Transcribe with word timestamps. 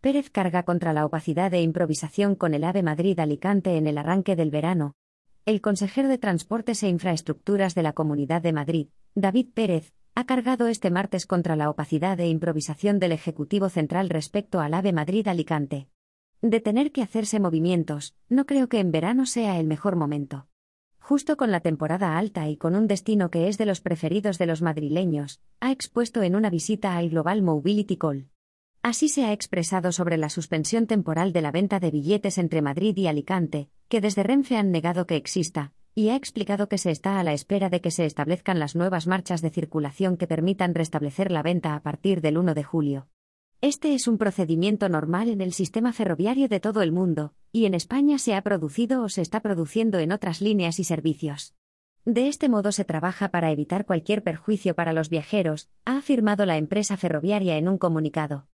Pérez 0.00 0.30
carga 0.30 0.62
contra 0.62 0.94
la 0.94 1.04
opacidad 1.04 1.52
e 1.52 1.60
improvisación 1.60 2.34
con 2.34 2.54
el 2.54 2.64
AVE 2.64 2.82
Madrid-Alicante 2.82 3.76
en 3.76 3.86
el 3.86 3.98
arranque 3.98 4.34
del 4.34 4.50
verano. 4.50 4.94
El 5.44 5.60
consejero 5.60 6.08
de 6.08 6.16
Transportes 6.16 6.82
e 6.82 6.88
Infraestructuras 6.88 7.74
de 7.74 7.82
la 7.82 7.92
Comunidad 7.92 8.40
de 8.40 8.54
Madrid, 8.54 8.88
David 9.14 9.48
Pérez, 9.52 9.92
ha 10.14 10.24
cargado 10.24 10.68
este 10.68 10.90
martes 10.90 11.26
contra 11.26 11.54
la 11.54 11.68
opacidad 11.68 12.18
e 12.18 12.28
improvisación 12.28 12.98
del 12.98 13.12
Ejecutivo 13.12 13.68
Central 13.68 14.08
respecto 14.08 14.60
al 14.60 14.72
AVE 14.72 14.94
Madrid-Alicante. 14.94 15.88
De 16.40 16.60
tener 16.60 16.92
que 16.92 17.02
hacerse 17.02 17.38
movimientos, 17.38 18.16
no 18.30 18.46
creo 18.46 18.70
que 18.70 18.80
en 18.80 18.92
verano 18.92 19.26
sea 19.26 19.60
el 19.60 19.66
mejor 19.66 19.96
momento. 19.96 20.46
Justo 20.98 21.36
con 21.36 21.50
la 21.50 21.60
temporada 21.60 22.16
alta 22.16 22.48
y 22.48 22.56
con 22.56 22.74
un 22.74 22.86
destino 22.86 23.30
que 23.30 23.48
es 23.48 23.58
de 23.58 23.66
los 23.66 23.82
preferidos 23.82 24.38
de 24.38 24.46
los 24.46 24.62
madrileños, 24.62 25.42
ha 25.60 25.72
expuesto 25.72 26.22
en 26.22 26.36
una 26.36 26.48
visita 26.48 26.96
al 26.96 27.10
Global 27.10 27.42
Mobility 27.42 27.98
Call. 27.98 28.29
Así 28.82 29.10
se 29.10 29.26
ha 29.26 29.32
expresado 29.32 29.92
sobre 29.92 30.16
la 30.16 30.30
suspensión 30.30 30.86
temporal 30.86 31.34
de 31.34 31.42
la 31.42 31.52
venta 31.52 31.80
de 31.80 31.90
billetes 31.90 32.38
entre 32.38 32.62
Madrid 32.62 32.96
y 32.96 33.08
Alicante, 33.08 33.68
que 33.88 34.00
desde 34.00 34.22
Renfe 34.22 34.56
han 34.56 34.70
negado 34.70 35.06
que 35.06 35.16
exista, 35.16 35.74
y 35.94 36.08
ha 36.08 36.16
explicado 36.16 36.66
que 36.66 36.78
se 36.78 36.90
está 36.90 37.20
a 37.20 37.24
la 37.24 37.34
espera 37.34 37.68
de 37.68 37.82
que 37.82 37.90
se 37.90 38.06
establezcan 38.06 38.58
las 38.58 38.76
nuevas 38.76 39.06
marchas 39.06 39.42
de 39.42 39.50
circulación 39.50 40.16
que 40.16 40.26
permitan 40.26 40.74
restablecer 40.74 41.30
la 41.30 41.42
venta 41.42 41.74
a 41.74 41.82
partir 41.82 42.22
del 42.22 42.38
1 42.38 42.54
de 42.54 42.64
julio. 42.64 43.08
Este 43.60 43.92
es 43.92 44.08
un 44.08 44.16
procedimiento 44.16 44.88
normal 44.88 45.28
en 45.28 45.42
el 45.42 45.52
sistema 45.52 45.92
ferroviario 45.92 46.48
de 46.48 46.60
todo 46.60 46.80
el 46.80 46.92
mundo, 46.92 47.34
y 47.52 47.66
en 47.66 47.74
España 47.74 48.16
se 48.16 48.34
ha 48.34 48.40
producido 48.40 49.02
o 49.02 49.10
se 49.10 49.20
está 49.20 49.40
produciendo 49.40 49.98
en 49.98 50.10
otras 50.10 50.40
líneas 50.40 50.78
y 50.78 50.84
servicios. 50.84 51.54
De 52.06 52.28
este 52.28 52.48
modo 52.48 52.72
se 52.72 52.86
trabaja 52.86 53.28
para 53.28 53.50
evitar 53.50 53.84
cualquier 53.84 54.22
perjuicio 54.22 54.74
para 54.74 54.94
los 54.94 55.10
viajeros, 55.10 55.68
ha 55.84 55.98
afirmado 55.98 56.46
la 56.46 56.56
empresa 56.56 56.96
ferroviaria 56.96 57.58
en 57.58 57.68
un 57.68 57.76
comunicado. 57.76 58.46